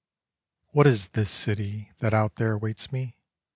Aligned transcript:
What 0.69 0.87
is 0.87 1.09
this 1.09 1.29
city 1.29 1.91
that 1.99 2.11
out 2.11 2.37
there 2.37 2.53
awaits 2.53 2.91
me? 2.91 3.17